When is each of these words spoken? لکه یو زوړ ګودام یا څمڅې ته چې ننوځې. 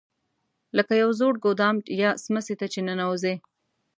لکه 0.77 0.93
یو 1.01 1.09
زوړ 1.19 1.33
ګودام 1.43 1.75
یا 2.03 2.11
څمڅې 2.23 2.55
ته 2.59 2.65
چې 2.73 2.79
ننوځې. 2.87 3.33